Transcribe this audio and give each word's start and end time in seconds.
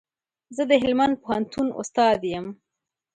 زه 0.55 0.63
د 0.69 0.71
هلمند 0.83 1.15
پوهنتون 1.23 1.67
استاد 1.81 2.19
يم 2.33 2.45